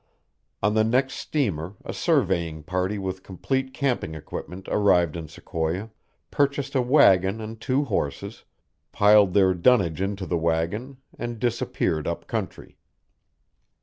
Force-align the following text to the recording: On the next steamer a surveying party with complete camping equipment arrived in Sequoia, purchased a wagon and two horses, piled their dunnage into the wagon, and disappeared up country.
On 0.63 0.73
the 0.73 0.83
next 0.83 1.13
steamer 1.13 1.75
a 1.85 1.93
surveying 1.93 2.63
party 2.63 2.97
with 2.97 3.21
complete 3.21 3.71
camping 3.71 4.15
equipment 4.15 4.67
arrived 4.71 5.15
in 5.15 5.27
Sequoia, 5.27 5.91
purchased 6.31 6.73
a 6.73 6.81
wagon 6.81 7.39
and 7.39 7.61
two 7.61 7.83
horses, 7.83 8.43
piled 8.91 9.35
their 9.35 9.53
dunnage 9.53 10.01
into 10.01 10.25
the 10.25 10.39
wagon, 10.39 10.97
and 11.19 11.37
disappeared 11.39 12.07
up 12.07 12.25
country. 12.25 12.79